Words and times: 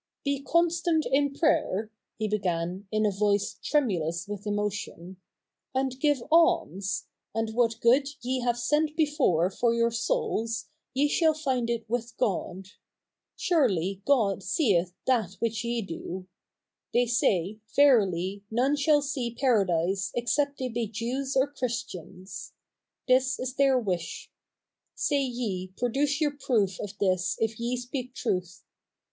'Be 0.25 0.41
constant 0.41 1.05
in 1.11 1.31
prayer," 1.31 1.91
he 2.17 2.27
began, 2.27 2.87
in 2.91 3.05
a 3.05 3.11
voice 3.11 3.59
tremulous 3.63 4.25
w'ith 4.25 4.47
emotion,' 4.47 5.17
and 5.75 5.99
give 5.99 6.23
alms: 6.31 7.05
and 7.35 7.51
what 7.53 7.79
good 7.79 8.07
ye 8.23 8.39
have 8.39 8.57
sent 8.57 8.97
before 8.97 9.51
for 9.51 9.75
your 9.75 9.91
souls, 9.91 10.69
ye 10.95 11.07
shall 11.07 11.35
find 11.35 11.69
it 11.69 11.87
with 11.87 12.17
God. 12.17 12.69
Surely 13.35 14.01
God 14.05 14.41
seeth 14.41 14.91
that 15.05 15.33
which 15.35 15.63
ye 15.63 15.83
do. 15.83 16.25
They 16.95 17.05
say. 17.05 17.59
Verily 17.75 18.43
none 18.49 18.75
shall 18.75 19.03
see 19.03 19.35
Paradise 19.39 20.11
except 20.15 20.57
they 20.57 20.69
be 20.69 20.87
Jews 20.87 21.37
or 21.37 21.45
Christians. 21.45 22.53
This 23.07 23.39
is 23.39 23.53
their 23.53 23.77
wish. 23.77 24.31
Say 24.95 25.21
ye, 25.21 25.67
Produce 25.77 26.19
your 26.19 26.35
proof 26.35 26.79
of 26.79 26.97
this 26.97 27.37
if 27.39 27.59
ye 27.59 27.77
speak 27.77 28.15
truth. 28.15 28.63